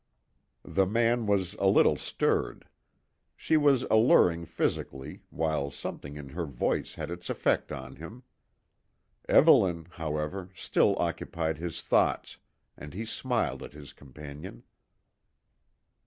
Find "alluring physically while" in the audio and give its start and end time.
3.83-5.69